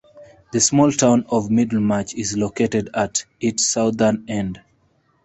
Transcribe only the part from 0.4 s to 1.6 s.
The small town of